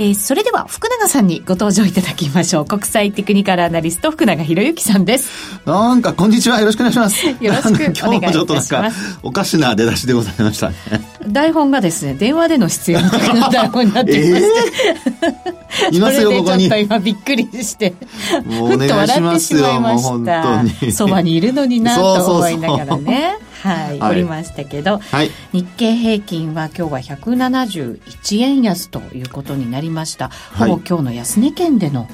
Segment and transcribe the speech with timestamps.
[0.00, 2.64] えー、それでは福永さんにご登場いただきましょう。
[2.64, 5.60] 国際テクニカルアナリスト福永博之さんです。
[5.66, 6.58] なんかこんにちは。
[6.58, 7.26] よろしくお願いします。
[7.26, 8.10] よろしくお願いします。
[8.10, 8.90] 今日もちょっとなんか
[9.22, 10.76] おかしな出だしでございましたね。
[11.28, 13.10] 台本がですね、電話での出演の
[13.50, 14.48] 台本になっていまして。
[15.84, 16.62] えー、 いますよ、ここに。
[16.62, 17.92] ちょっと今びっくりして、
[18.48, 20.92] ふっと笑ってしまいました。
[20.92, 23.12] そばにいるのになと思いながらね。
[23.12, 30.30] はい、はい、おりましたけど、はい、日経平均は今日は171円安ということになりました。
[30.58, 32.08] ほぼ今日の安値圏での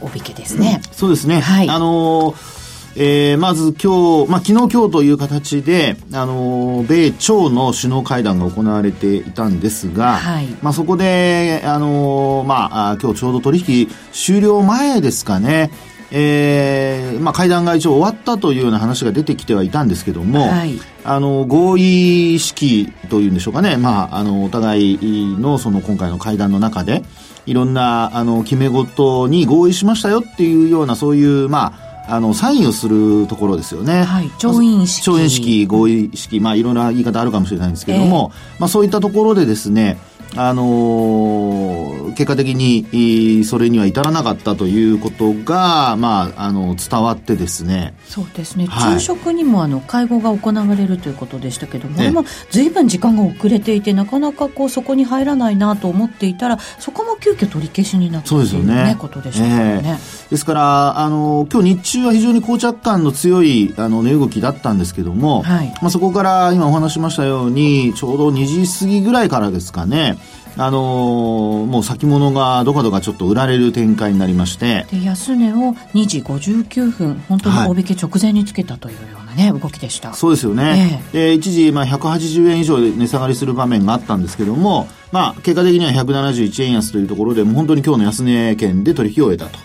[0.00, 0.82] お引けですね。
[0.92, 1.40] そうですね。
[1.40, 1.68] はい。
[1.70, 2.62] あのー
[2.94, 15.70] えー、まず今日、まあ、昨日今日という形で、あの、米朝の首脳会談が行われていたんですが、はい、まあ、そこで、あの、まあ、今日ちょうど取引終了前ですかね、
[16.14, 27.02] えーまあ、会談が一応終わったというような話が出てきてはいたんですけども、はい、あの合意式というんでしょうかね、まあ、あのお互いのその今回の会談の中で
[27.46, 31.72] いろんなあの決め事に合意しましたよっていうようなそういう、ま
[32.06, 34.02] あ、あのサインをするところですよね。
[34.02, 35.04] はい、調印式。
[35.04, 39.98] 調印式、合意式、まあいろんな言い方あるかもしれないんですけれども、えー、まあそういったところでですね、
[40.36, 47.94] あのー、結果的にそれには至らなかったということが、まあ、あの伝わってですね。
[48.04, 70.18] そうですね、はい、昼食にもあの会合が行われるということでしたけども、ずいぶん時間が遅れていてなかなかこうそこに入らないなと思っていたらそこも急遽取り消しになったという、ね、ね、ことでしたからね、えー、ですからあの今日日中は非常に膠着感の強いあの値動きだったんですけども、はい、まあ、そこから今お話しましたようにちょうど2時過ぎぐらいからですかね
[70.56, 74.86] あのー、もう先物がどかどかちょっと売られる展開になりまして。
[74.90, 80.12] で安値を2時59分本当に大引け直前につけたというようなね、はい、動きでした。
[80.14, 89.58] そうですよね、えー、で一時まあ180円以上で値下がりする場面があったんですけどもまあ結果的には171円安というところでもう本当に今日の安値圏で取引を終えたと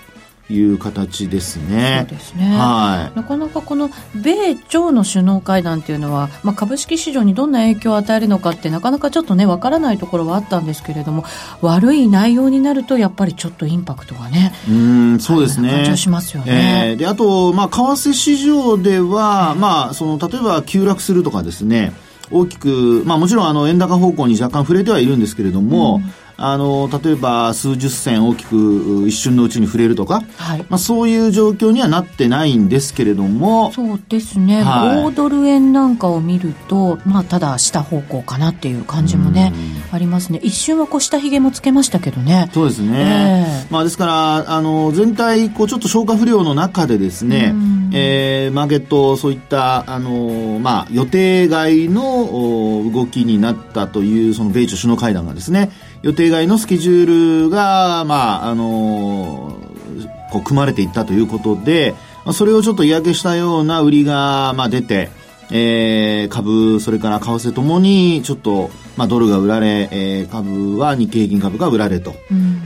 [0.50, 2.06] いう形ですね。
[2.10, 2.46] そうですね。
[2.58, 3.18] はい。
[3.18, 11.26] なかなかこの米朝の首脳会談っていうのは、まあ、株式市場にどんな影響を与えるのかってなかなかちょっとね、わからないところはあったんですけれども、
[11.62, 14.54] 悪い内容になるとやっぱりちょっとインパクトがね。
[14.70, 15.70] うん、そうですね。
[15.70, 16.92] 感じしますよね。
[16.92, 21.94] えー、で、あと、まあ、為替市場では、まあ、その、例えば急落するとかですね、
[22.32, 30.66] 大きく、まあもちろんあの円高方向に若干触れてはいるんですけれども、うんあの例えば数十銭大きく一瞬のうちに触れるとか、はい。
[30.70, 39.52] まあ、そういう状況にはなってないんですけれどもそうですね、はい、5ドル円なんかを見ると、まあ、ただ下方向かなっていう感じもね
[39.92, 40.40] ありますね。
[40.44, 42.50] 一瞬はこう下髭もつけましたけどね。
[42.54, 47.54] そうですね、えー、まあ、ですからあの全体こうちょっと消化不良の中でですね、
[47.94, 55.72] えー、マーケットそういったあの、まあ、予定外の動きになったというその米中首脳会談がですね
[56.02, 65.10] 予定外のスケジュールが、まあ、あのー、こう組まれていったということで、まあ、それをちょっと嫌気したような売りが、まあ、出て、
[65.52, 72.16] えー、株、それから為替ともに、ちょっと、まあ、ドルが売られ、えー、株は日経平均株が売られと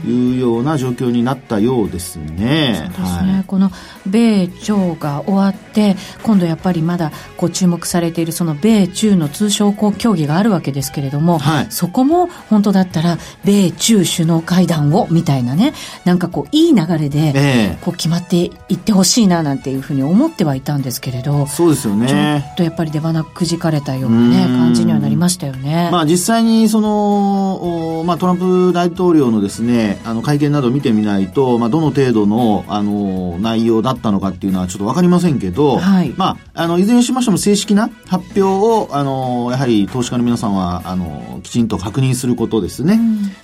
[0.06, 2.90] いうような状況になったようですね。
[2.94, 3.70] そうですね、はい、この
[4.06, 18.36] 米朝が終わって今度やっぱりまだこう注目されているその米中の通商交協議があるわけですけれども、はい、そこも本当だったら米中首脳会談をみたいなねなんかこういい流れでこう決まって
[18.68, 22.08] いってほしいななんていうふうに思ってはいたんですけれどそうですよね。
[22.08, 25.90] ちょっとやっぱり出花くじかれたようなね感じにはなりましたよね。
[25.92, 42.94] まあ実際にその、まあ、トランプ大統領のですね、あの会見などを見てみないと、まあ、どの程度の、あの、内容だったのかっていうのはちょっとわかりませんけど、はい、まあ、あの、いずれにしましても正式な発表を、あの、やはり投資家の皆さんは、あの、きちんと確認することですね。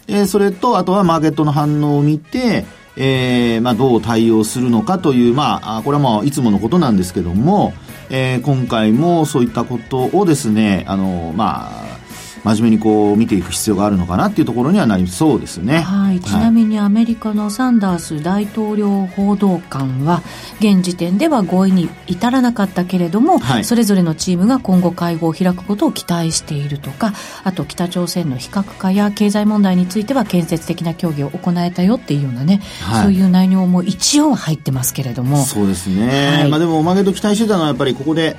[0.08, 2.64] うん、えそれと、あとはマーケットの反応を見て、
[3.00, 7.72] えー、まあ、どう対応するのかという、まあ、これはまあ、いつものことなんですけども、
[8.10, 11.87] えー、今回もそういったことをですね、あの、まあ、
[12.48, 15.80] 真面目にこう見ていく必要があるのかなっていうところにはなりそうですね。
[15.80, 16.20] はい。
[16.20, 20.22] ちなみにアメリカのサンダース大統領報道官は、
[20.60, 27.12] 現時点では合意に至らなかったけれども、はい、それぞれのチームが今後会合を開くことを期待しているとか、
[27.44, 35.44] あと北朝鮮の非核化や経済問題については建設的な協議を行えたよっていうようなね、はい、そういう内容も一応入ってますけれども。
[35.44, 36.38] そうですね。
[36.38, 38.36] はい、まあでもおまけと期待してたのはやっぱりここで、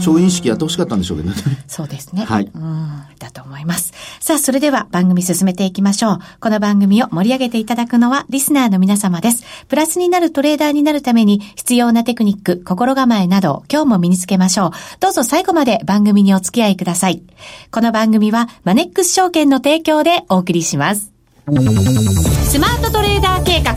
[0.00, 1.36] 調印式やってほしかったんでしょうけどね。
[1.66, 2.24] そうですね。
[2.24, 2.50] はい。
[2.52, 3.02] うん。
[3.18, 3.92] だと思います。
[4.20, 6.18] さあ、それでは番組進めていきましょう。
[6.40, 9.44] この番組を盛り上げていただくのはリスナーの皆様です。
[9.68, 14.70] プラスになるトレーダーになるために必要なテクニック、心構えなど今日も身につけましょう。
[15.00, 17.22] どうぞ最後まで番組にお付き合いください。
[17.70, 21.12] この番組はマネックス証券の提供でお送りします。
[21.46, 23.72] スマートトレーダー計画、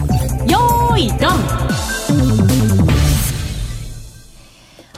[0.46, 1.83] よーい、ドン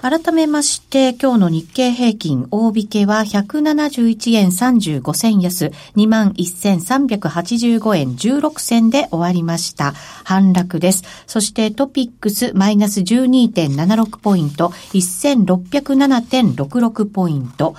[0.06, 9.94] 改めまして、今日の日経平均大引けは171円35銭安、21,385円16銭で終わりました。
[10.24, 11.02] 反落です。
[11.26, 17.76] そしてトピックスマイナス12.76ポイント、1607.66ポイント。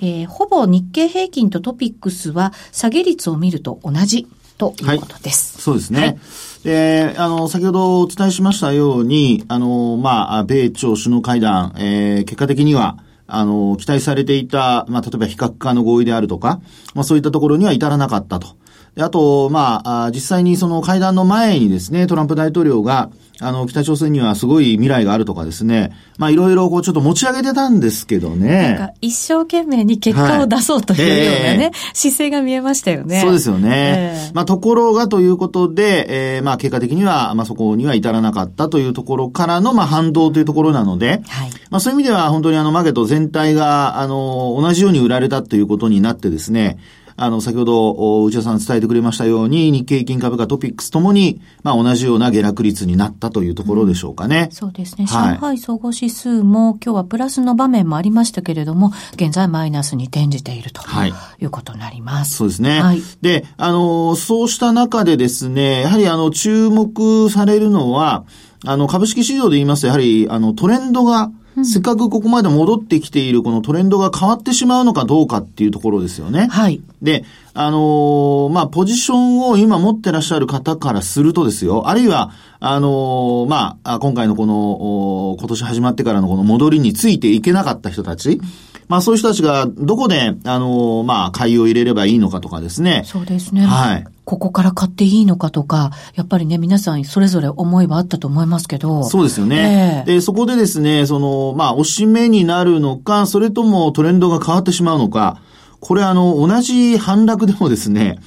[0.00, 4.26] えー、ほぼ日経平均とトピックスは下げ率を見ると同じ
[4.56, 5.54] ということです。
[5.54, 6.00] はい、そうですね。
[6.00, 6.18] はい
[6.64, 16.60] で、あの、先ほどお伝えしましたように、あの、まあ、米朝首脳会談、えー、結果的には、あの、期待されていた、まあ、例えば非核化の合意であるとか、
[16.94, 18.56] まあ、そういったところには至らなかったと。
[19.02, 23.10] あと、まあ、実際にその会談の前にですね、トランプ大統領が、
[23.40, 28.76] あの、北朝鮮にはすごい未来があるとかですね、まあいろいろこうちょっと持ち上げてたんですけどね。
[28.78, 33.20] なんか一生懸命に結果を出そうというようなね、はいえー、姿勢が見えましたよね。
[33.20, 33.68] そうですよね。
[33.70, 46.78] えー、まあところがということで、えー、まあ結果的には、まあそこには至らなかったというところからの、まあ反動というところなので、はい、まあそういう意味では本当にあのマーケット全体が、あの、同じように売られたということになってですね、
[47.20, 54.46] あの、先ほど、内田さん伝えてくれましたように、日経平均株価トピックスともに、まあ、同じような下落率になったというところでしょうかね。
[54.50, 55.06] うん、そうですね。
[55.06, 62.36] はい、上海総合指数も、今日はプラスの場面もありましたけれども、現在マイナスに転じていると、はい、いうことになります。
[62.36, 62.80] そうですね。
[62.80, 68.24] はい、で、あの、そうした中でですね、やはりあの、注目されるのは、
[68.64, 71.30] あの、株式市場で言いますと、やはり、あの、トレンドが、
[71.64, 76.48] せっかくここまで戻ってきているこのトレンドが変わってしまうのかどうかっていうところですよね。
[76.50, 76.80] はい。
[77.02, 77.24] で、
[77.54, 88.40] あのー、まあ、ポジションを今持ってらっしゃる方からするとですよ、あるいは、あのー、まあ、今回のこの、今年始まってからのこの戻りについていけなかった人たち、
[88.88, 93.02] まあそういう人たちがどこで、あの、まあ、買いを入れればいいのかとかですね。
[93.04, 93.66] そうですね。
[93.66, 94.06] はい。
[94.24, 99.04] ここから買っていいのかとか、やっぱりね、皆さんそれぞれ思いはあったと思いますけど。
[99.04, 100.04] そうですよね。
[100.06, 105.40] えー、で、そこでですね、その、まあ、おしめになるのか、それともトレンドが変わってしまうのか、
[105.80, 108.18] これあの、同じ反落でもですね、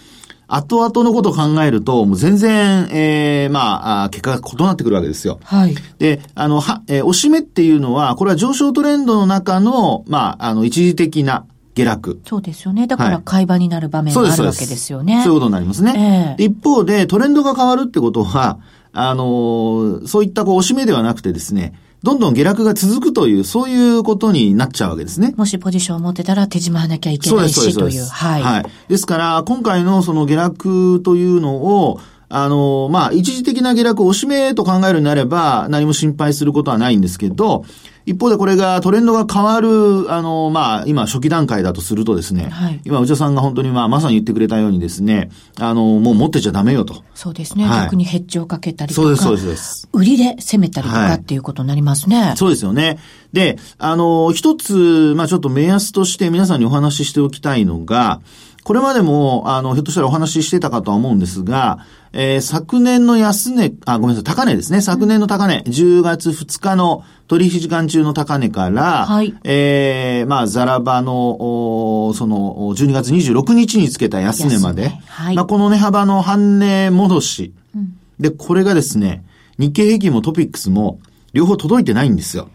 [0.54, 5.40] 後々のことを考えると、もう全然、ええー、まあ、結果が異なってくるわけですよ。
[5.44, 5.76] はい。
[5.98, 12.22] で、あの、は、えー、押し目っていうのは、これは上昇トレンドの中の、まあ、あの、一時的な下落。
[12.26, 12.86] そうですよね。
[12.86, 15.22] だから買い場になる場面があるわけですよね。
[15.24, 16.36] そういうことになりますね。
[16.38, 18.60] えー、一方で、トレンドが変わるってことは、
[18.92, 25.34] あの、そういったこう、押し目ではなくてですね、どんどん下落が続くという、そういうことになっちゃうわけですね。
[25.38, 28.06] もしポジションを持ってたら手締まわなきゃいけないしという。
[28.06, 28.42] はい。
[28.42, 28.66] はい。
[28.88, 32.00] ですから、今回のその下落というのを、
[32.32, 37.66] あの、まあ、一時的な下落を押しめと考えるになれば、何も心配することはないんですけど、
[38.06, 45.30] 一方でこれがトレンドが変わる、あの、まあ、今初期段階だとするとですね、はい、今内田さんが本当にまあ、まさに言ってくれたようにですね、
[45.60, 47.04] あの、もう持ってちゃダメよと。
[47.14, 47.66] そうですね。
[47.66, 49.04] はい、逆にヘッジをかけたりとか。
[49.04, 49.90] そうです、そうです。
[49.94, 52.22] 売りで攻めたりとかっていうことになりますね。
[52.22, 52.98] はい、そうですよね。
[53.34, 58.22] で、あの、一つ、まあちょっと目安として皆さんにお話ししておきたいのが、
[58.64, 61.80] これまでも、あの、ひょっとしたらお話ししてたかとは思うんですが、
[62.14, 64.82] えー、昨年の安値、あ、ごめんなさい、高値ですね。
[64.82, 79.24] 昨年の高値、10月2日の取引時間中の高値から、はい、えー、まあ、ザラバの、その、12月26日につけた安値まで、はい、まあ、この値幅の半値戻し、うん、で、これがですね、
[79.58, 81.00] 日経平均もトピックスも、
[81.34, 82.50] 両方届いてないんですよ。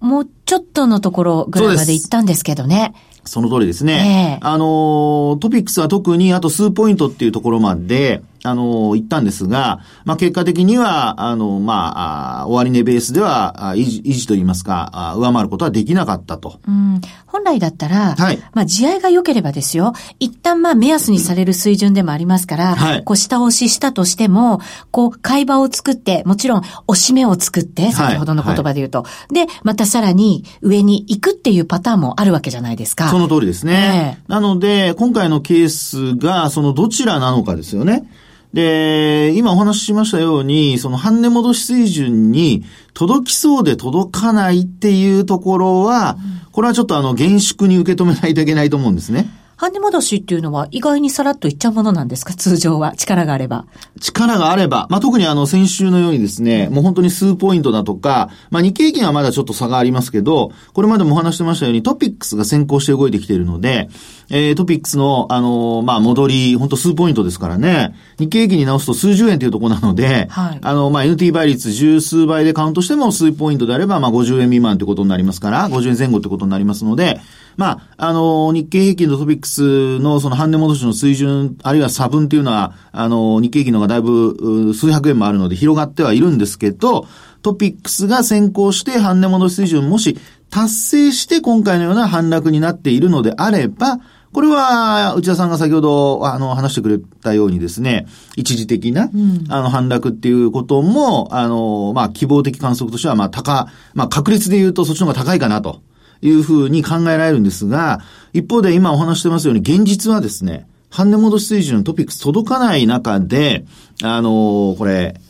[0.00, 2.94] もうちょっとのところぐらいまで行ったんですけどね。
[3.24, 4.38] その通りですね。
[4.40, 16.60] えー、あの、トピックスは特にあと数ポイントっていうところまで、あの、言ったんですが、まあ、結果的には、あの、まあ、終値ベースでは、維持、維持といいますか、上回ることはできなかったと。
[16.66, 17.00] うん。
[17.26, 18.38] 本来だったら、はい。
[18.54, 23.04] まあ、地合が良ければですよ、一旦まあ、目安にされる水準でもありますから、はい。
[23.04, 33.10] こう、下押ししたとしても、こう、買い場を作って、もちろん、押し目を作って、先ほどの言葉で言うと、はい、で、またさらに、上に行くっていうパターンもあるわけじゃないですか。
[33.10, 34.18] その通りですね。
[34.20, 38.08] えー、なので、今回のケースが、そのどちらなのかですよね。
[38.52, 42.64] で、今お話ししましたように、その半値戻し水準に
[42.94, 46.16] 届きそうで届かないっていうところは、
[46.52, 49.28] これはちょっとあの、厳粛に受け止めないといけないと思うんですね。
[49.60, 52.32] 半値戻しっていうのは意外にさらっといっちゃうものなんですか？
[52.32, 52.94] 通常は。
[52.96, 53.66] 力があれば。
[54.00, 54.86] 力があれば。
[54.88, 63.90] まあ、特にあの、先週のようにですね、もう本当に数ポイントだとか、まあ、日経平均はまだちょっと差がありますけど、これまでもお話してましたようにトピックスが先行して動いてきているので、
[64.30, 77.20] えー、トピックスの、あのー、まあ、戻り、本当数ポイントですからね、日経平均に直すと数十円というところなので、はい、あの、まあ、NT 倍率十数倍でカウントしても数ポイントであれば、まあ、50円未満ということになりますから、50円前後ということになりますので、
[77.60, 87.06] まあ、あの、日経平均とトピックスのその半値戻しの水準、あるいは差分っていうのは、あの、日経平均の方がだいぶ数百円もあるので広がってはいるんですけど、
[87.42, 94.00] トピックスが先行して半値戻し水準もし達成して今回のような反落になっているのであれば、
[94.32, 105.82] これは、内田さんが先ほど、あの、話してくれたようにですね、一時的な、うん、あの、反落っていうことも、あの、まあ、希望的観測としては、まあ、高、まあ、確率で言うとそっちの方が高いかなと。
[106.22, 108.00] いうふうに考えられるんですが、
[108.32, 113.64] 一方で今お話してますように、現実はですね、半値戻し水準のトピックス届かない中で、
[114.02, 115.20] あのー、これ、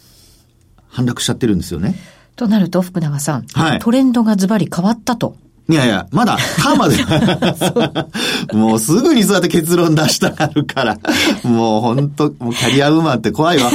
[0.89, 1.95] 反落しちゃってるんですよね。
[2.37, 5.37] となると、福永さん、はい、トレンドがズバリ変わったと。
[5.71, 6.97] いやいや、まだ、カーマで。
[8.53, 10.99] もうすぐにそうやって結論出したがるから。
[11.45, 13.71] もう本当もうキャリアウーマンって怖いわ。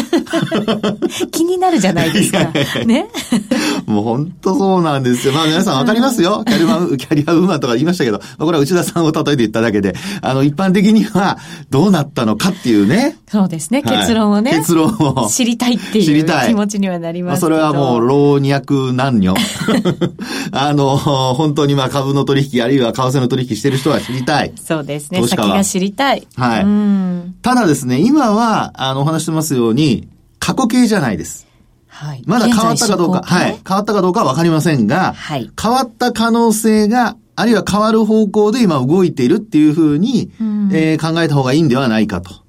[1.31, 2.39] 気になるじゃないですか。
[2.85, 3.07] ね？
[3.87, 5.33] もう本当そうなんですよ。
[5.33, 6.43] まあ皆さんわかりますよ。
[6.45, 11.37] キャリア、キャリアウーマンとか言いましたけど、まあ、これは内田さんを例えて言っただけで、あの、一般的には
[11.69, 13.17] どうなったのかっていうね。
[13.31, 13.81] そうですね。
[13.83, 14.51] 結論をね。
[14.51, 15.29] 結論を。
[15.29, 17.51] 知りたいっていう気持ちにはなりますけど。
[17.57, 19.33] まあ、それはもう老若男女。
[20.51, 24.53] あの、本当にまあ株の取引、あるいは為替の取引してる人は知りたい。
[24.61, 25.25] そうですね。
[25.27, 26.27] 先が知りたい。
[26.35, 27.31] はい。
[27.41, 30.07] ただですね、今は、あの、お話してますように、
[30.39, 31.47] 過去形じゃないです。
[31.87, 32.23] はい。
[32.25, 33.59] まだ変わったかどうか、はい。
[33.67, 35.49] 変わったかどうかはわかりませんが、はい。
[35.61, 42.44] 変わった可能性が、あるいは変わる方向で今動いているっていうふうに、ん、えー、考えた方がいいんではないかと。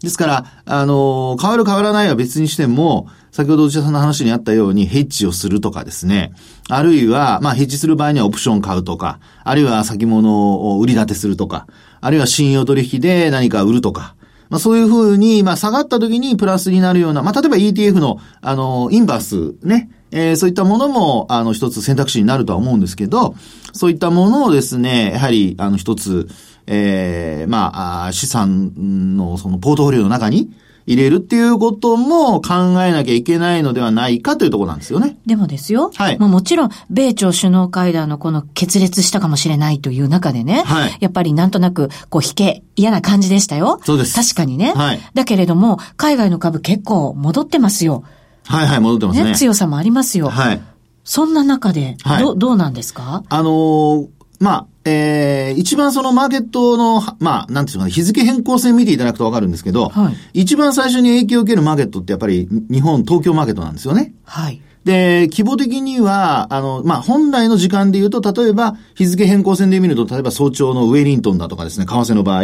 [0.00, 6.32] ですから、あの、変わる変わらないは別にしても、先ほど内田さんの話にあったようにヘッジをするとかですね。
[6.68, 11.66] あるいは、まあヘッジする場合にはオプション買うとか、あるいは先物を売り立てするとか、
[12.00, 14.14] あるいは信用取引で何か売るとか。
[14.50, 19.90] まあそういうふうに、まあ下がった時にプラスになるような、まあ例えば ETF の、あの、インバースね。
[20.16, 23.34] えー、そういったものも、あの、一つ選択肢になるとは思うんですけど、
[23.72, 26.28] そういったものをですね、やはり、あの、一つ、
[26.66, 30.50] えー、まあ、資産のそのポートフォリオの中に
[30.86, 35.16] 入れるっていうことも考えなきゃいけないのではないかというところなんですよね。
[35.24, 35.90] でもですよ。
[35.94, 36.18] はい。
[36.18, 40.62] まあ、もちろん、米朝首脳会談のこの決裂したかもしれないという中でね。
[40.66, 40.96] はい。
[41.00, 43.80] やっぱりなんとなく、こう、引け、嫌な感じでしたよ。
[43.84, 44.14] そうです。
[44.14, 44.74] 確かにね。
[44.74, 45.00] はい。
[45.14, 48.04] だけれども、海外の株結構戻ってますよ。
[48.46, 49.30] はいはい、戻ってますね。
[49.30, 50.28] ね強さもありますよ。
[50.28, 50.62] はい。
[51.02, 53.22] そんな中で、はい、ど、どうなんですか？
[53.30, 64.14] あのー、まあ、えー、一番そのマーケットの、まあ、なんていうかね、日付変更線見ていただくとわかるんですけど、はい、一番最初に影響を受けるマーケットってやっぱり日本、東京マーケットなんですよね。
[64.24, 64.60] はい。
[64.84, 72.42] で、規模的には、あの、まあ、本来の時間で言うと、例えば、日付変更線で見ると、例えば早朝のウェリントンだとかですね、為替の場合、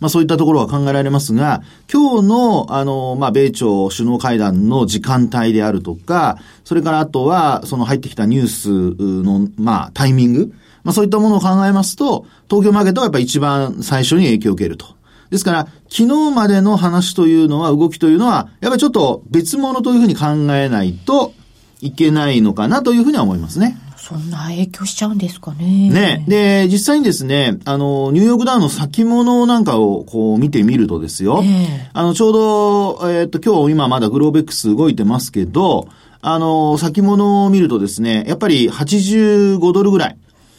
[0.00, 10.52] まあ、そういったところは考えられますが、今日の、あの、まあ、米朝首脳会談の時間帯であるとか、それからあとは、その入ってきたニュースの、まあ、タイミング、
[10.86, 14.86] まあそういったものを考えますと、東京マーケットがやっぱり一番最初に影響を受けると。
[15.30, 21.32] ですから、昨日までの話というのは、動きというのは、やっぱりちょっと別物というふうに考えないと
[21.80, 23.76] いけないのかなというふうには思いますね。
[23.96, 25.90] そんな影響しちゃうんですかね。
[25.90, 26.24] ね。
[26.28, 31.40] で、実際にですね、あの、ニューヨークダウンの先物なんかをこう見てみるとですよ。
[31.42, 32.32] えー、あの、ちょう
[33.02, 35.88] ど、えー、っと、今日今まだグローベックス動いてますけど、
[36.22, 40.16] あの、先物を見るとですね、やっぱり85ドルぐらい。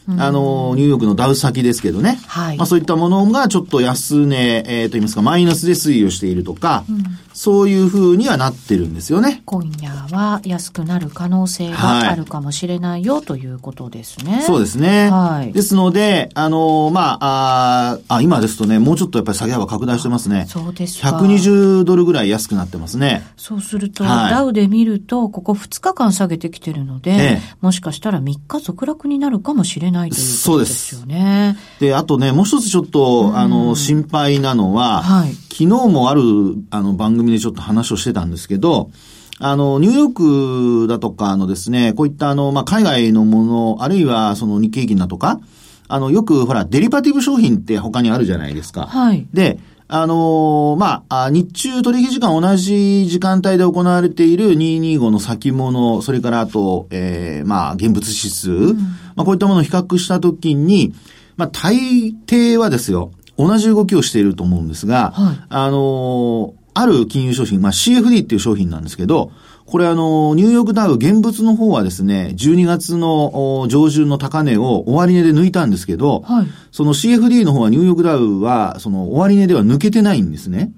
[0.09, 2.19] あの、ニューヨークのダウ先ですけどね。
[2.27, 2.57] はい。
[2.57, 7.03] まあそういったものがちょっと安値、えー、と言いますか、マイナスで推移をしているとか、うん、
[7.37, 9.41] そういうふうにはなってるんですよね。
[9.45, 14.43] 今夜は安くなる可能性があるかもしれないよ、はい、ということですね。
[14.45, 15.09] そうですね。
[15.11, 15.51] はい。
[15.51, 20.45] ですので、あの、まあ、ああ、今ですとね、もうちょっとやっぱり下げ幅拡大してますね。
[20.47, 21.09] そうですか。
[21.09, 23.23] 120ドルぐらい安くなってますね。
[23.35, 31.57] そうすると、はい、ダウで見ると、ここ2日間下げてきてるので、ええ、もしかしたら3日続落になるかもしれないないということですよね。
[31.79, 36.21] であとね、もう一つちょっと、あの、心配なのは、はい、昨日もある、
[36.69, 38.91] あの、番組でちょっと話をしてたんですけど、
[39.39, 45.39] あの、ニューヨークだとかのですね、こういったあの、まあ、海外のもの、あるいはその日経平均だとか、
[45.87, 48.87] あの、よくほら、デリバティブ商品って他にあるじゃないですか。
[48.87, 49.27] はい。
[49.33, 58.77] で、あのー、まあ、日中取引時間同じ時間帯で行われている225の先物、それからあと、えー、まあ、現物指数、うん、
[59.15, 60.93] まあ、こういったものを比較したときに、
[61.37, 69.31] まあ、大抵はですよ、同じ動きをしていると思うんですが、はい、あの、ある金融商品、まあ、CFD っていう商品なんですけど、
[69.65, 80.71] これあの、ニューヨークダウ現物の方はですね、12月の上旬の高値を終値で抜いたんですけど、はい、その CFD の方はニューヨークダウは、その終値では抜けてないんですね。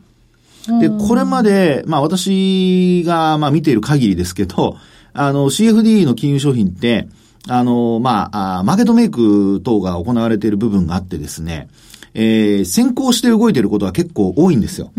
[0.80, 4.78] で、これまで、まあ私がまあ見ている限りですけど、
[5.14, 7.08] あの CFD の金融商品って、
[7.48, 11.68] あの、まあ、マーケットメイク等が行われている部分があってですね、
[12.14, 14.92] えー、先行して動いていることは結構多いんですよ。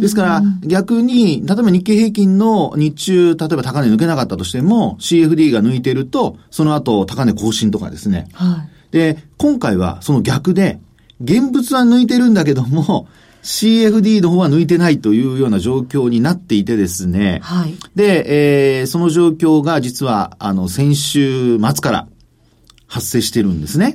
[0.00, 8.28] ですから、逆に、例えば日経平均の日中、例えば高値抜けなかったとしても、CFD が抜いてると、その後高値更新とかですね。
[8.32, 10.80] はい、で、今回はその逆で、
[11.22, 13.06] 現物は抜いてるんだけども、
[13.42, 17.40] CFD の方は抜いてないというような状況になっていてですね。
[17.42, 17.74] はい。
[17.94, 22.08] で、えー、その状況が実は、あの、先週末から
[22.92, 23.94] 発生してるんですね。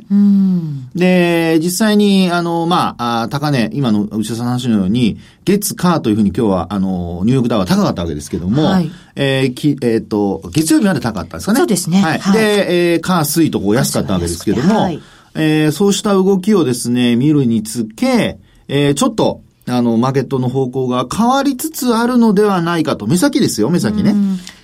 [0.96, 11.60] で、実際に、あの、まあ、高値、今の内田さんの話のように、月、火というふうに今日は、あの、ニューヨークダウは高かったわけですけども、はい、えー、き、えっ、ー、と、月曜日まで高かったんですかね。
[11.60, 12.02] そうですね。
[12.02, 12.18] はい。
[12.20, 15.00] はい、で、えー、火、水とこう安かったわけですけども、はい、
[15.36, 23.06] えー、そうした動きをですね、見るにつけ、えー、ちょっと、あの、マーケットの方向が変わりつつあるのではないかと。
[23.06, 24.16] 目先ですよ、目先ね。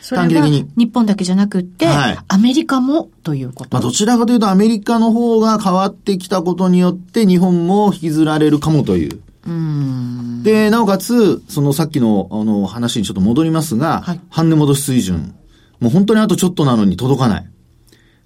[0.10, 0.70] 短期的に。
[0.78, 3.70] 日本だけじゃなくって、はい、アメリカもということ。
[3.72, 9.20] まあ、どちらかというとアメリカの方が変わってきたことによって日本も引きずられるかもという。
[9.46, 15.36] うで、なおかつ、そのさっきのあの話にちょっと戻りますが、はい、半値戻し水準。
[15.80, 17.46] もう本当にあとちょっとなのに届かない。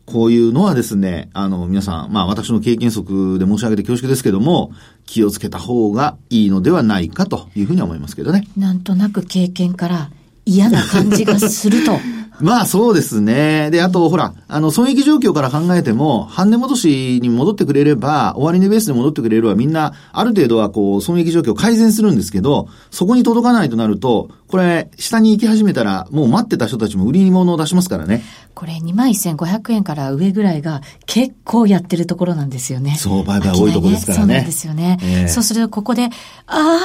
[0.07, 4.71] こういうのはですね、あの、皆さん、まあ私の経験則で申し上げて恐縮ですけども、
[5.05, 8.47] 気をつけた方がいいのではないかというふうに思いますけどね。
[8.55, 10.09] なんとなく経験から
[10.45, 11.99] 嫌な感じがすると。
[12.39, 13.71] まあそうですね。
[13.71, 28.23] で、あと、ほら、あの、損益状況から考えても、半値戻しに戻ってくれれば、終値ベースで戻ってくれれば、みんな、ある程度はこう、損益状況改善するんですけど、そこに届かないとなると、これ、下に行き始めたら、もう待ってた人たちも売り物を出しますからね。
[28.53, 32.95] これ、21,500円から上ぐらいが、結構やってるところなんですよね。
[32.97, 34.21] そう、売買多いところですからね。
[34.21, 34.99] そうなんですよね。
[35.01, 36.09] えー、そうすると、ここで、あ
[36.47, 36.79] あ、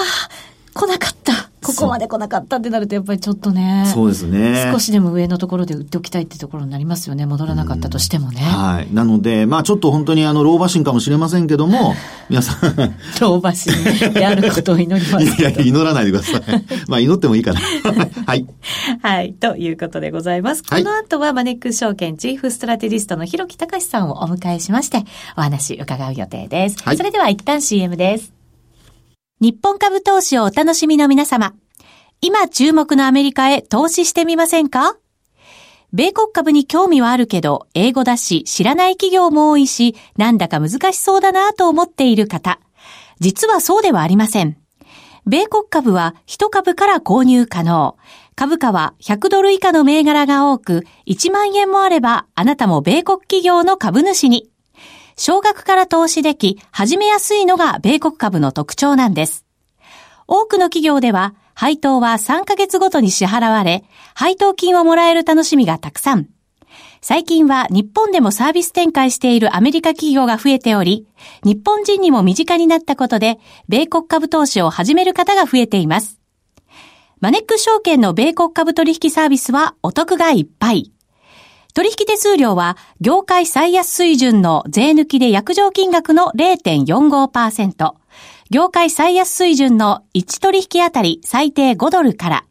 [0.75, 1.42] 来なかった。
[1.63, 3.85] ここまで来なかったってなると、やっぱりちょっとね。
[3.93, 4.71] そうですね。
[4.73, 7.25] 少しでも上のところで売っておきたいってところになりますよね。
[7.25, 8.41] 戻らなかったとしてもね。
[8.41, 8.93] はい。
[8.93, 11.95] なので、まあちょっと本当にあの、老婆心かもしれませんけども、
[12.29, 12.75] 皆さん。
[13.21, 13.73] 老婆心
[14.13, 15.41] であることを祈ります。
[15.41, 16.43] いや、祈らないでください。
[16.89, 17.61] まあ祈ってもいいかな。
[18.27, 18.47] はい。
[19.03, 19.33] はい。
[19.35, 20.63] ということでございます。
[20.63, 25.05] この後はマネックス証券チーフストラテリストの広木隆さんをお迎えしまして、
[25.37, 26.77] お話伺う予定です。
[26.83, 26.97] はい。
[26.97, 28.42] それでは一旦 CM です。
[29.43, 31.53] 日本株投資をお楽しみの皆様。
[32.21, 34.97] 今注目のアメリカへ投資してみませんか？
[35.93, 42.61] 米国株に興味はあるけど、英語だし、知らない企業も多いし、なんだか難しそうだなと思っている方。
[43.19, 44.59] 実はそうではありません。
[45.27, 47.97] 米国株は1株から購入可能。
[48.37, 54.52] 株価は100ドル以下の銘柄が多く、1万円もあれば、あなたも米国企業の株主に。
[55.17, 59.45] 少額から投資でき、始めやすいのが米国株の特徴なんです。
[60.27, 66.29] 多くの企業では、配当は3ヶ月ごとに支払われ、配当金をもらえる楽しみがたくさん。
[67.05, 71.07] 最近は日本でもサービス展開しているアメリカ企業が増えており、
[71.43, 76.21] 日本人にも身近になったことで、米国株投資を始める方が増えています。
[77.21, 80.93] マネック証券の米国株取引サービスはお得がいっぱい。
[81.75, 87.95] 取引手数料は業界最安水準の税抜きで約定金額の0.45%、
[88.51, 92.45] 業界最安水準の1取引あたり最低5ドルから、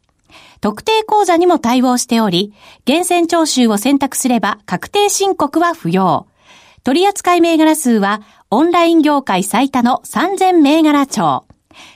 [0.60, 2.52] 特定口座にも対応しており、
[2.84, 6.26] 厳選徴収を選択すれば確定申告は不要。
[6.82, 11.44] 取扱銘柄数はオンライン業界最多の3000銘柄帳。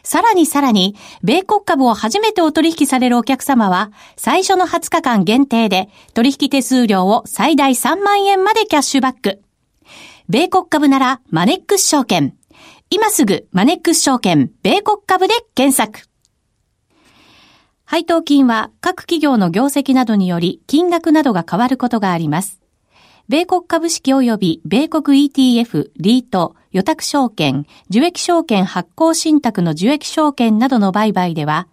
[0.02, 9.42] さらにさらに、米国株を初めてお取引されるお客様は、最初の20日間限定で、取引手数料を最大3万円までキャッシュバック。
[10.28, 12.34] 米国株なら、マネックス証券。
[12.90, 16.08] 今すぐ、マネックス証券、米国株で検索。
[17.88, 22.60] 配当金は各企業の業績などにより金額などが変わることがあります。
[23.28, 31.68] 米国株式及び米国 ETF、リート、予託証券、受益証券発行信託の受益証券などの売買では、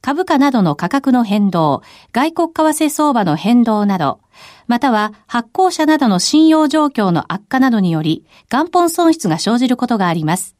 [0.00, 4.18] 株価などの価格の変動、外国為替相場の変動など、
[4.66, 10.56] または発行者などの信用状況の悪化などにより、元本損失が生じることがあります。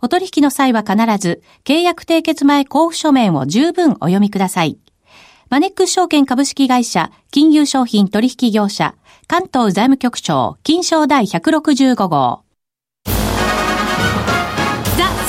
[0.00, 4.78] お取引の際は必ず、契約締結前交付書面を十分お読みください。
[5.50, 8.94] マネックス証券株式会社、金融商品取引業者、
[9.26, 12.51] 関東財務局長、金賞第165号。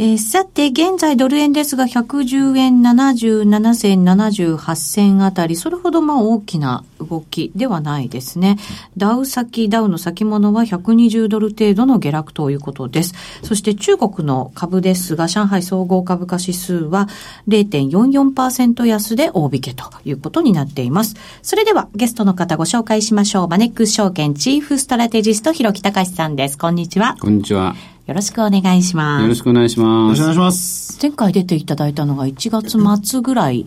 [0.00, 8.58] えー、さて、現在ドル円ですが、110円77銭、78銭あたり、それほどまあ大きな動きではないですね。
[8.96, 13.14] ダウ先、ダウの先物は120ドル程度の下落ということです。
[13.42, 17.08] そして中国の株ですが、上海総合株価指数は
[17.48, 21.16] 0.44%安で大引けということになっています。
[21.42, 23.48] それではゲストの方ご紹介しましょう。
[23.48, 26.56] マネックス証券チーフストラテジスト、広木隆さんです。
[26.56, 27.16] こんにちは。
[27.18, 27.74] こんにちは。
[28.08, 29.22] よろしくお願いします。
[29.22, 30.02] よろしくお願いします。
[30.04, 30.98] よろしくお願いします。
[31.02, 33.66] 前回出ていただいたのが1月末ぐらい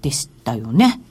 [0.00, 1.02] でしたよね。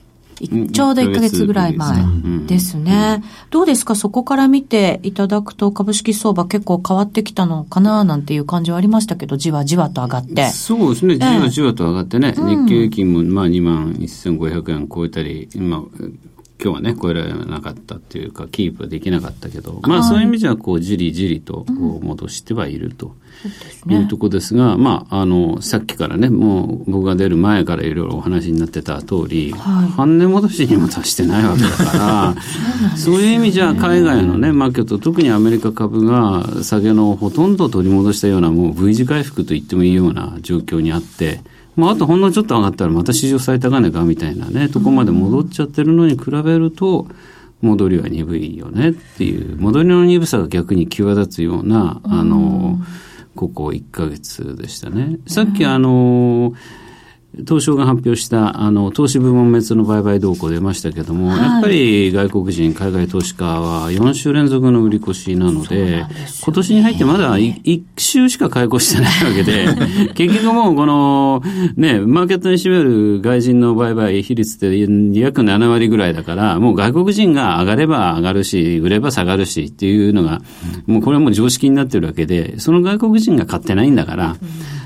[0.42, 2.04] ちょうど1ヶ月ぐらい前
[2.48, 3.24] ですね。
[3.52, 3.94] どうですか？
[3.94, 10.50] そこから見ていただくと株式相場結構変わってきたのかななんていう感じはありましたけど、じわじわと上がって。
[10.50, 11.18] そうですね。
[11.20, 12.34] じわじわと上がってね。
[12.36, 15.82] えー、日経平均もまあ2万1500円超えたり、まあ
[16.62, 23.16] 今日はね、超えられなかったっていうか、キープできなかったけど、まあそういう意味では、こう、じりじりとこう戻してはいると。
[23.90, 32.36] いうとこですが、まあ、あの、さっきからね、もう僕が出る前からいろいろお話になってた通り、はい、半値戻しにも達してないわけだか
[32.88, 41.42] ら、そういう意味じゃ海外のね、マーケット、特にアメリカ株が下げのほとんど取り戻したような、もう V 字回復と言ってもいいような状況にあって、
[41.76, 47.08] まあ、あとほんのちょっと上がったらまた史上最高値かみたいなね、とこまで戻っちゃってるのに比べると、
[47.62, 52.80] 戻りは鈍いよねっていう、戻りの鈍さが逆に際立つような、あの、
[53.36, 55.18] ここ1ヶ月でしたね。
[55.28, 56.54] さっきあの、
[57.40, 66.08] 東証が発表したあの投資部門別の売買動向出ましたけども、はい、やっぱり外国人、海外投資家は4週連続の売り越しなので、でね、
[66.44, 69.68] 今年に入ってまだ 1, 1週しか買い越してないわけで、
[70.14, 71.42] 結局もうこの、
[71.76, 74.78] ね、マーケットに占める外人の売買比率って
[75.20, 80.42] 約7割ぐらいだから、もう外国人が上がれば上がるし、売れば下がるしっていうのが、
[80.86, 84.36] もうこれも常識になってるわけで、その外国人が買ってないんだから、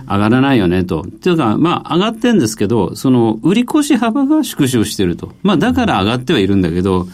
[0.07, 1.05] 上がらないよねと。
[1.21, 5.33] というか、まあ上がってんですけど、その売り越し幅が縮小してると。
[5.43, 7.07] まあだから上がってはいるんだけど、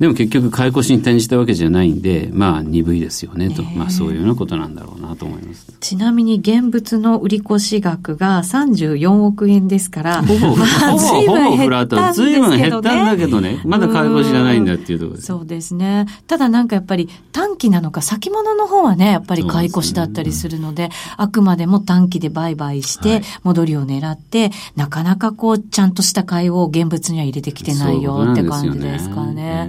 [0.00, 5.72] でも結局買い越しに転じたわけじゃないんで、まあ鈍いですよねと、まあそういうようなことなんだろうなと思います。
[5.78, 12.12] ちなみに現物の売り越し額が34億円ですから、ほぼ、まあ、ほぼ、ほぼフラット。
[12.12, 15.26] ずいぶん減ったんだけどね、まだ買い越しじゃないんだっていうところです。
[15.28, 16.06] そうですね。
[16.26, 29.68] ただなんかやっぱり短期なのか先物の方はね、やっぱり買い越しだったりするので、でね、あくまでも短期で売買して、戻りを狙って、はい、なかなかこう、ちゃんとした買いを現物には入れてきてないよって感じですかね。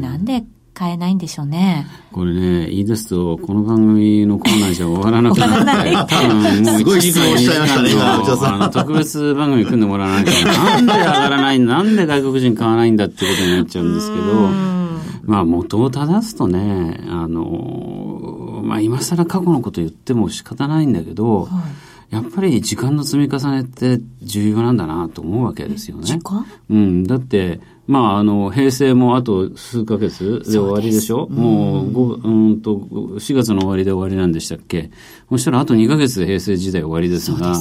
[0.00, 1.86] なんで買えないんでしょうね。
[2.12, 14.24] これね、言い出すと、この番組のコーナーじゃ終わらなくなって、多分もう1時間にしましたね、特別番組組んでもらわないと、なんで上がらない、なんで外国人買わないんだってことになっちゃうんですけど、
[15.24, 21.50] まあ元を正すとね、あの、まあ今更過去のこと言っても仕方ないんだけど、はい。
[22.14, 26.04] やっぱり時間の積み重ねって重要なんだなと思うわけですよね。
[26.04, 26.44] 時間？
[26.68, 27.04] うん。
[27.04, 27.58] だって、
[27.92, 31.24] まあ、あの、平成もあと数ヶ月で終わりでしょ？
[31.24, 34.90] うもう、うんと、4月の終わりで終わりなんでしたっけ？
[35.32, 37.54] そしたらあと2ヶ月で平成時代終わりですが、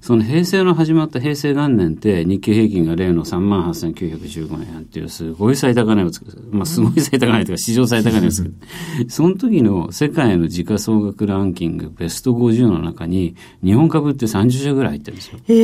[0.00, 6.26] そ、ね,、の平成の始まった平成元年って日経平均が例の3万8915円っていうすごい最高値をつく。
[6.52, 8.54] まあ、すごい最高値というか史上最高値をつく。
[9.10, 15.38] その時の世界の時価総額ランキングベスト50の中に日本株って30社ぐらい入ってるんですよ。
[15.48, 15.54] へ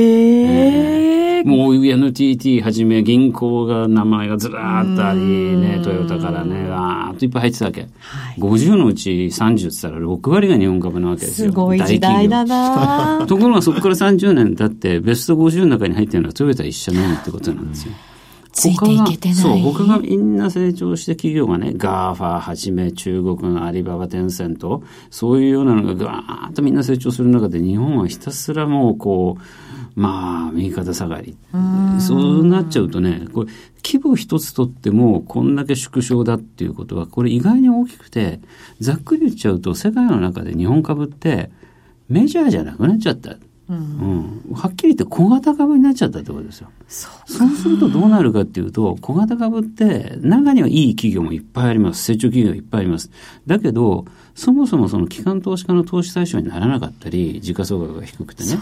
[1.10, 1.24] ー。
[1.36, 7.80] えー、もう NTT はじめ銀行が名前がずらーっとあり、ね、トヨタからね、わーっといっぱい入ってたわけ。
[7.82, 7.90] はい、
[8.38, 11.43] 50のうち30って言ったら6割が日本株なわけですよ。
[11.44, 17.92] すごい時代だな ところがそこから30年経って、ベスト50の中に入ってるのはトヨタ一社のみってことなんですよ。
[18.54, 19.36] ついていけてない。
[19.36, 29.42] そう、他がみんな成長して企業がね、 GAFAはじめ中国のアリババ、テンセント、そういうようなのがガーッとみんな成長する中で、日本はひたすらもうこう、
[29.96, 31.36] まあ、右肩下がり。
[32.00, 33.50] そうなっちゃうとね、これ、
[33.84, 38.40] 規模一つとっても、こんだけ縮小だっていうことは、これ意外に大きくて、
[38.80, 41.50] ざっくり言っちゃうと、世界の中で日本株って、
[42.08, 43.36] メジャーじゃなくなっちゃった。
[43.66, 46.68] うん、うん、はっきり言って小型株になっちゃったってことですよ。
[46.86, 47.08] そ
[47.46, 52.04] うするとどうなるかっていうと、小型株って中にはいい企業もいっぱいあります。
[52.04, 53.10] 成長企業いっぱいあります。
[53.46, 54.04] だけど、
[54.34, 58.58] そもそもその機関投資家の投資対象にならなかったり、時価総額が低くてね。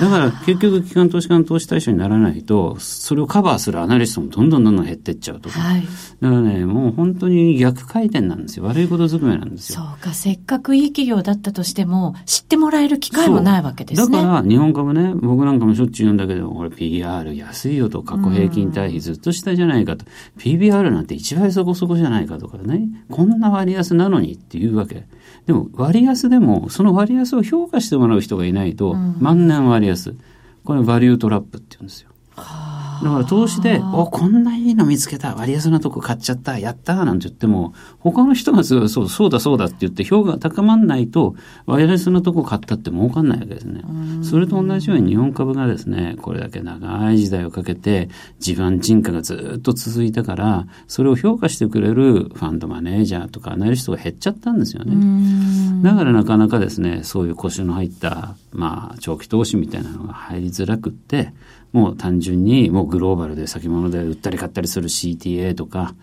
[0.00, 5.58] だから結局機関投資家の投資対象にならないと、それをカバーするアナリストもどんどんどんどん減っていっちゃうとか。
[5.58, 5.82] はい、
[6.20, 8.64] だからね、もう本当に逆回転なんですよ。
[8.64, 9.80] 悪いことずくめなんですよ。
[9.80, 14.16] そうか、せっかくいい企業だったとしても、知ってもらえる機会もないわけですね。
[14.16, 20.04] だから日本株ね、僕なんかもしょっちゅう言うんだけど、これ PR 安いよと、過去平均対比ずっと下じゃないかと。
[20.38, 22.88] PBR なんて1倍そこそこじゃないかとかね。
[23.10, 25.07] こんな割安なのにっていうわけ。
[25.46, 30.14] でも割安でもその割安を評価してもらう人がいないと、万年割安
[30.64, 32.10] これバリュートラップって言うんですよ。
[33.02, 41.34] だから投資で、お、こんないいの見つけた、割安なとこ買っちゃった、やったなんて言っても、他の人がそうそうだそうだって言って評価が高まんないと、
[41.66, 43.82] 割安なとこ買ったって儲かんないわけですね。
[44.22, 48.08] それと同じように日本株がですね、これだけ長い時代をかけて、
[48.40, 55.67] 地盤沈下がずっと続いたから、それを評価してくれるファンドマネージャーとかアナリストが減っちゃったんですよね。
[55.82, 61.32] だからなかなかですね、そういう腰の入った、まあ、長期投資みたいなのが入りづらくって、
[61.72, 65.94] もう単純にもうグローバルで先物で売ったり買ったりする CTA とか、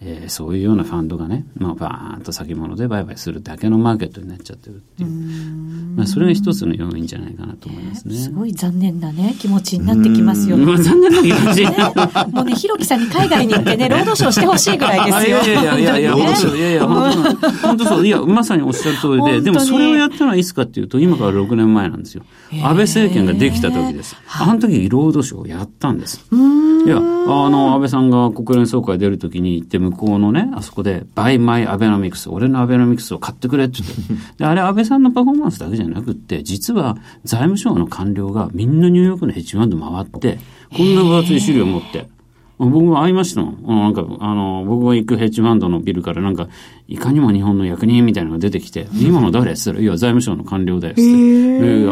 [0.00, 5.08] えー、そういうようなファンドがね、まあ、バーンと先物で売買するだけのマーケットになっちゃってるっていう。
[5.96, 8.14] まあ、それが一つの要因じゃないかなと思いますね。
[8.14, 10.58] すごい残念なね、気持ちになってきますよ。
[10.58, 11.76] まあ、残念な気持ち、ね、
[12.30, 15.42] もうね、ひろきさんに海外に行ってね、 労働省してほしいぐらいですよ。
[15.42, 18.06] いやいやいやいや、労働省、いやいや、本当本当そう。
[18.06, 22.22] いや、まさにおっしゃる通りで、でもそれをやったのはいつかっていうと、今から6年前なんですよ。
[22.62, 24.14] 安倍政権ができた時です。
[24.38, 26.26] あの時、ロードショーをやったんです。
[26.30, 34.38] いや、あの、安倍さんが国連総会出る時に行って、向こうのね、あそこで、 Buy my Abenomics、俺のアベノミクスを買ってくれって言って。
[34.38, 40.38] で、あれ安倍さんのパフォーマンスだけじゃなくって、実は財務省の官僚がみんなニューヨークのヘッジファンド回って、
[40.76, 42.08] こんな分厚い資料を持って、
[42.58, 43.80] 僕も会いましたもん。
[43.82, 46.48] なんか、あの、僕が行くヘッジファンドのビルからなんか、
[46.88, 51.02] いかにも日本の役人みたいなのが出てきて、今の誰って言ったら、いや、財務省の官僚だよって。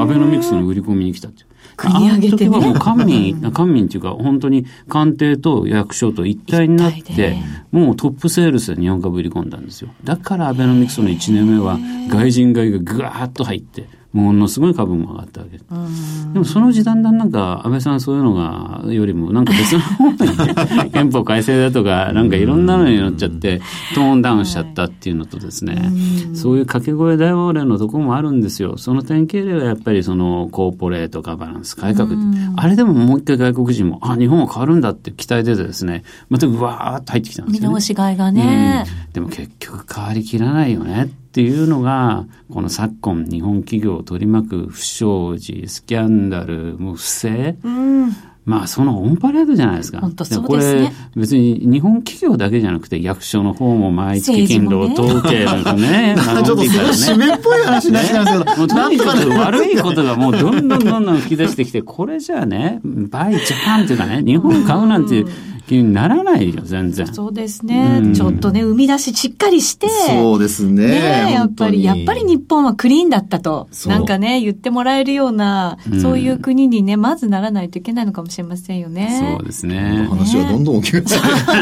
[0.00, 1.44] アベノミクスの売り込みに来たって。
[1.76, 2.56] 国上げてね。
[2.56, 7.36] あの時はもう官民、 官民っていうか、本当に官邸と役所と一体になって、
[7.72, 9.90] もうトップセールスで日本株売り込んだんですよ。
[10.04, 15.58] だからアベノミクスの1年目は、外人買いがぐわーっと入って、ものすごい株も上がったわけ。
[15.58, 23.60] でもそのうちだんだんなんか安倍さんそういうのがよりもなんか別の方に、 憲法改正だとかなんかいろんなのに乗っちゃって
[23.92, 25.90] トーンダウンしちゃったっていうのとですね、
[26.32, 28.78] そういう掛け声大号令のところもあるんですよ。
[28.78, 32.10] その典型例はやっぱりそのコーポレートガバナンス改革
[32.54, 36.04] あれでももう一回外国人もあ日本は変わるんだって期待出てですね。
[36.30, 48.10] またうわーっと入ってきたんですよ、ね、見直しがいがね、でも結局変わりきらないよねっていうのが、この昨今日本企業を取り巻く不祥事、スキャンダル、もう不正、うん、
[48.44, 50.00] まあそのオンパレードじゃないですか。
[50.00, 50.86] 本当そうですね。
[50.86, 56.14] これ別に日本企業だけじゃなくて役所の方も毎月勤労統計なんかね。
[56.44, 58.56] ちょっとすごい締めっぽい話になっちゃうんですけど。
[58.58, 65.26] もうとにかく悪いことがもうどんどんどんどん吹き出してきて、これじゃあね、バイジャパンっていうかね、日本買うなんていう、
[65.66, 67.06] 気にならないよ、全然。
[67.12, 68.00] そうですね。
[68.02, 69.88] うん、ちょっとね、生み出ししっかりして。
[69.88, 70.88] そうですね。
[70.88, 79.36] ねやっぱり、やっぱり日本はクリーンだったと、なんかね、言ってもらえるような、そういう国にね、まずならないといけないのかもしれませんよね。
[79.38, 80.06] そうですね。
[80.10, 81.14] 話はどんどん大きくなって、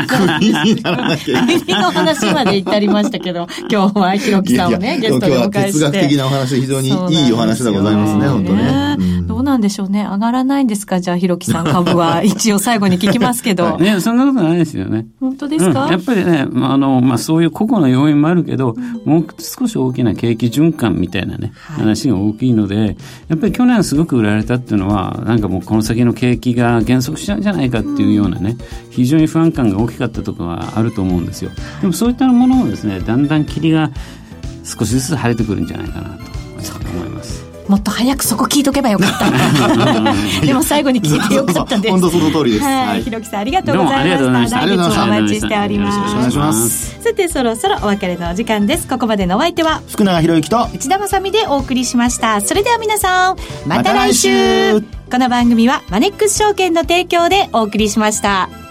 [0.40, 1.82] 国にならなきゃいけない。
[1.82, 5.78] の話まで至りましたけど、 今日はひろきさんをね、ゲストにお迎えして。
[5.78, 6.92] 哲学的なお話、非常にい
[7.28, 8.96] いお話でございますね、本当ね。
[9.21, 10.04] どうなんでしょうね。
[10.04, 11.00] 上がらないんですか？
[11.00, 12.22] じゃあ、ひろきさん 株は。
[12.22, 13.76] 一応最後に聞きますけど。
[13.82, 15.06] ね、そんなことないですよね。
[15.20, 18.74] 本当ですか、うん、やっぱりね、まあ、あの、まあ、そういう個々の要因もあるけど、
[19.06, 22.96] うん、もう少し大きな景気循環みたいなね、話が大きいので、
[23.28, 28.56] やっぱり去年すごく売られたっていうのは、なんかもうこの先の景気が減速しちゃうんじゃないかっていうようなね、
[28.90, 31.50] 非常に不安感が大きかったところはあると思うんですよ。
[31.80, 33.90] でもそういったものもですね、だんだん霧が
[34.64, 36.32] 少しずつ晴れてくるんじゃないかなと
[36.94, 37.41] 思います。
[37.68, 39.30] もっと早くそこ聞いとけばよかった。
[40.44, 41.90] でも最後に聞いてよかったです。
[41.90, 44.60] 本当その通りです、はい、ひろきさんありがとうございました。
[44.60, 45.98] 来月もお待ちしております。
[45.98, 47.02] お願いします。
[47.02, 48.86] さてそろそろお別れのお時間です。
[48.86, 52.40] ここまでのお相手は福永博之と内田まさでお送りしました。
[52.40, 55.02] それでは皆さんまた来週。
[55.12, 58.61] この番組はマネックス証券の提供でお送りしました